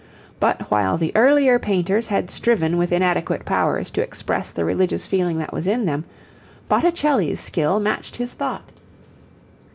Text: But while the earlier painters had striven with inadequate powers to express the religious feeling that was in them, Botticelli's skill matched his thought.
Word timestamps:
But 0.39 0.61
while 0.71 0.97
the 0.97 1.11
earlier 1.13 1.59
painters 1.59 2.07
had 2.07 2.31
striven 2.31 2.79
with 2.79 2.91
inadequate 2.91 3.45
powers 3.45 3.91
to 3.91 4.01
express 4.01 4.49
the 4.49 4.65
religious 4.65 5.05
feeling 5.05 5.37
that 5.37 5.53
was 5.53 5.67
in 5.67 5.85
them, 5.85 6.05
Botticelli's 6.67 7.39
skill 7.39 7.79
matched 7.79 8.15
his 8.15 8.33
thought. 8.33 8.67